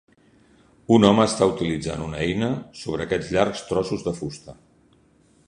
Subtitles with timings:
[0.95, 2.49] Un home està utilitzant una eina
[2.81, 4.59] sobre aquestes llargs trossos de fusta.